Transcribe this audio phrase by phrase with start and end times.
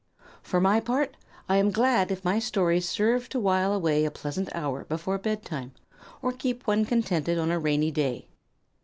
[0.41, 1.15] For my part
[1.47, 5.73] I am glad if my stories serve to while away a pleasant hour before bedtime
[6.23, 8.27] or keep one contented on a rainy day.